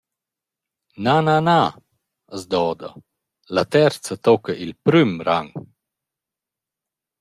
«Na, 1.03 1.15
na, 1.27 1.35
na», 1.47 1.59
as 2.35 2.43
doda, 2.53 2.89
«la 3.55 3.63
terza 3.75 4.13
tocca 4.25 4.53
i’l 4.63 4.73
prüm 4.85 5.11
rang. 5.27 5.49